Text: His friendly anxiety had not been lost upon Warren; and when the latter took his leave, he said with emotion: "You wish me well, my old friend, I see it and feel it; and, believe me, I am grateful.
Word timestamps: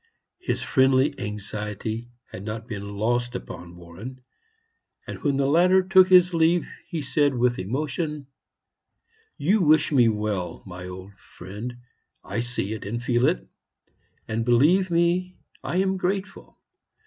His 0.39 0.63
friendly 0.63 1.13
anxiety 1.19 2.09
had 2.31 2.43
not 2.43 2.67
been 2.67 2.97
lost 2.97 3.35
upon 3.35 3.75
Warren; 3.75 4.23
and 5.05 5.19
when 5.21 5.37
the 5.37 5.45
latter 5.45 5.83
took 5.83 6.07
his 6.09 6.33
leave, 6.33 6.67
he 6.87 7.03
said 7.03 7.35
with 7.35 7.59
emotion: 7.59 8.25
"You 9.37 9.61
wish 9.61 9.91
me 9.91 10.07
well, 10.09 10.63
my 10.65 10.87
old 10.87 11.13
friend, 11.19 11.77
I 12.23 12.39
see 12.39 12.73
it 12.73 12.83
and 12.83 13.03
feel 13.03 13.27
it; 13.27 13.47
and, 14.27 14.43
believe 14.43 14.89
me, 14.89 15.37
I 15.63 15.77
am 15.77 15.97
grateful. 15.97 16.57